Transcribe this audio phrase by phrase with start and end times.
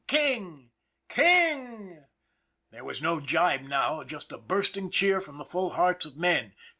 [0.07, 0.71] King!
[1.09, 2.05] King!"
[2.71, 6.55] There was no gibe now just a bursting cheer from the full hearts of men.